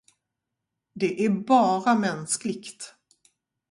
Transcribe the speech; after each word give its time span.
Det 0.95 1.25
är 1.25 1.29
bara 1.29 1.95
mänskligt. 1.95 2.95